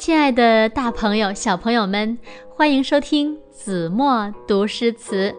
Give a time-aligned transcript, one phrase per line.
[0.00, 2.16] 亲爱的大朋友、小朋友们，
[2.48, 5.36] 欢迎收听子墨读诗词。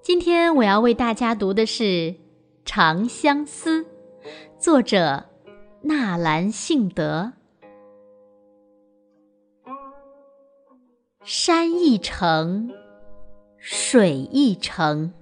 [0.00, 1.84] 今天我要为大家读的是
[2.64, 3.82] 《长相思》，
[4.58, 5.24] 作者
[5.82, 7.34] 纳兰性德。
[11.22, 12.70] 山一程，
[13.58, 15.12] 水一程，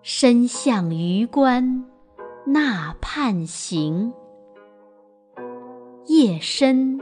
[0.00, 1.84] 身向榆关
[2.46, 4.14] 那畔行。
[6.06, 7.00] 夜深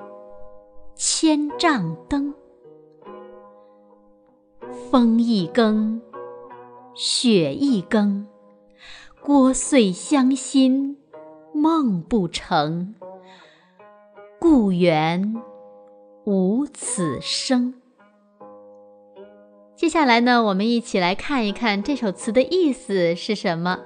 [1.00, 2.34] 千帐灯，
[4.90, 6.02] 风一更，
[6.92, 8.26] 雪一更，
[9.22, 10.98] 聒碎乡心
[11.54, 12.96] 梦不成，
[14.40, 15.40] 故园
[16.24, 17.74] 无此声。
[19.76, 23.78] 接下来呢，我们一起来看一看这首词的意思是什么。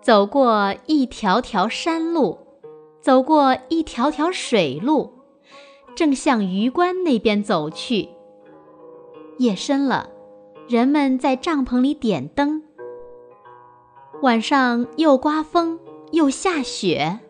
[0.00, 2.38] 走过一条条山路。
[3.02, 5.13] 走过一条条水路，
[5.94, 8.08] 正向榆关那边走去。
[9.38, 10.10] 夜深了，
[10.68, 12.62] 人们在帐篷里点灯。
[14.22, 15.78] 晚上又刮风
[16.12, 17.20] 又下雪，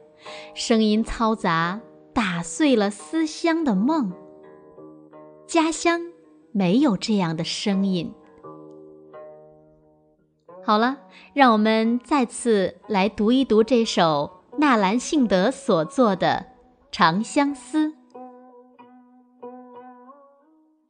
[0.54, 1.80] 声音嘈杂，
[2.12, 4.12] 打碎了思乡的梦。
[5.46, 6.00] 家乡
[6.52, 8.12] 没有这样的声音。
[10.62, 10.98] 好了，
[11.32, 14.30] 让我们再次来读一读这首。
[14.56, 16.46] 纳兰性德所作的
[16.92, 17.88] 《长相思》：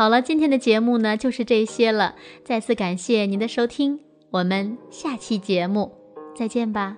[0.00, 2.14] 好了，今天的节目呢就是这些了。
[2.42, 4.00] 再次感谢您的收听，
[4.30, 5.92] 我们下期节目
[6.34, 6.96] 再见吧。